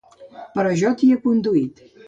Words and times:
Però 0.55 0.71
jo 0.81 0.93
t'hi 1.03 1.11
he 1.17 1.21
conduït. 1.29 1.89